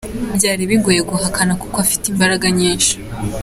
[0.37, 2.93] Byari bigoye guhakana kuko afite imbaraga nyinshi.